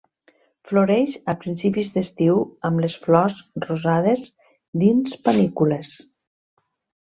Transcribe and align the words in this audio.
Floreix 0.69 1.17
a 1.33 1.35
principis 1.43 1.91
d'estiu 1.97 2.39
amb 2.69 2.81
les 2.85 2.95
flors 3.03 3.37
rosades 3.67 4.25
dins 4.85 5.15
panícules. 5.29 5.93